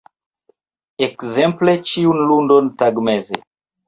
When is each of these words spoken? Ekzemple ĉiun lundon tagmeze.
Ekzemple 1.07 1.75
ĉiun 1.91 2.21
lundon 2.31 2.73
tagmeze. 2.81 3.39